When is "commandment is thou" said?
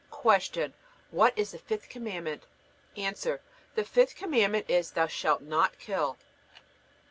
4.15-5.05